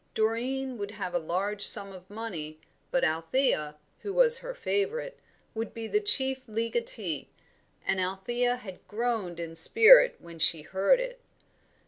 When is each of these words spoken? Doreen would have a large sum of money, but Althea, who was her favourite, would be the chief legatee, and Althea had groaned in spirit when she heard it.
Doreen 0.15 0.79
would 0.79 0.89
have 0.89 1.13
a 1.13 1.19
large 1.19 1.61
sum 1.61 1.91
of 1.93 2.09
money, 2.09 2.59
but 2.89 3.03
Althea, 3.03 3.75
who 3.99 4.11
was 4.15 4.39
her 4.39 4.55
favourite, 4.55 5.15
would 5.53 5.75
be 5.75 5.87
the 5.87 5.99
chief 6.01 6.41
legatee, 6.47 7.27
and 7.85 8.01
Althea 8.01 8.55
had 8.55 8.79
groaned 8.87 9.39
in 9.39 9.55
spirit 9.55 10.15
when 10.17 10.39
she 10.39 10.63
heard 10.63 10.99
it. 10.99 11.19